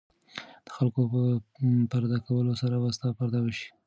د 0.65 0.67
خلکو 0.75 1.01
په 1.11 1.21
پرده 1.91 2.17
کولو 2.25 2.53
سره 2.61 2.75
به 2.81 2.89
ستا 2.97 3.09
پرده 3.17 3.39
وشي. 3.41 3.67